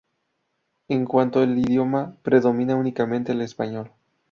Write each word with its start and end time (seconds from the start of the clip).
En 0.87 1.05
cuanto 1.05 1.41
al 1.41 1.55
idioma, 1.59 2.15
predomina 2.23 2.75
únicamente 2.75 3.33
el 3.33 3.41
español. 3.41 3.91